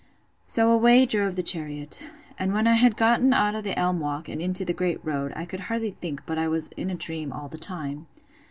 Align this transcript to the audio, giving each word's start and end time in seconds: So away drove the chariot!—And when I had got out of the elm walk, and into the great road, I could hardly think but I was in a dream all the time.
So 0.47 0.71
away 0.71 1.05
drove 1.05 1.35
the 1.35 1.43
chariot!—And 1.43 2.55
when 2.55 2.65
I 2.65 2.73
had 2.73 2.97
got 2.97 3.21
out 3.33 3.53
of 3.53 3.63
the 3.63 3.77
elm 3.77 3.99
walk, 3.99 4.27
and 4.27 4.41
into 4.41 4.65
the 4.65 4.73
great 4.73 4.97
road, 5.05 5.31
I 5.35 5.45
could 5.45 5.59
hardly 5.69 5.91
think 5.91 6.25
but 6.25 6.39
I 6.39 6.47
was 6.47 6.69
in 6.69 6.89
a 6.89 6.95
dream 6.95 7.31
all 7.31 7.49
the 7.49 7.59
time. 7.59 8.07